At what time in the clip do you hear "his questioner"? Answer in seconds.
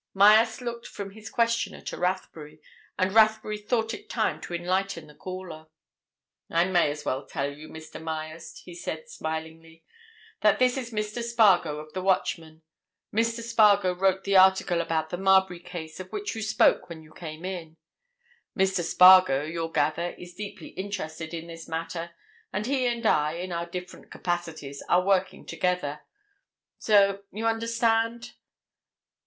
1.11-1.79